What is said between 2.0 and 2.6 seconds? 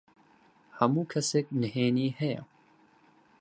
هەیە.